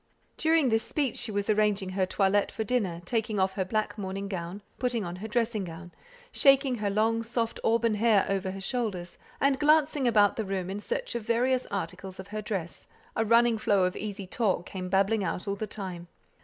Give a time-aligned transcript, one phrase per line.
[0.35, 4.27] During this speech she was arranging her toilette for dinner taking off her black morning
[4.27, 5.91] gown; putting on her dressing gown;
[6.31, 10.79] shaking her long soft auburn hair over her shoulders, and glancing about the room in
[10.79, 15.23] search of various articles of her dress, a running flow of easy talk came babbling
[15.23, 16.07] out all the time.